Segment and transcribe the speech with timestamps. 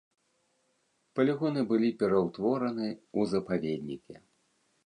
[1.19, 4.15] Палігоны былі пераўтвораны ў запаведнікі.